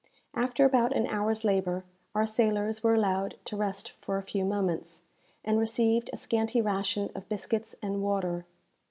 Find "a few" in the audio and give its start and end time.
4.17-4.43